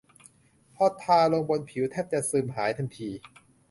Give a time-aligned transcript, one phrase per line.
[0.75, 3.09] พอทาลงบนผิวแทบจะซึมหายทันที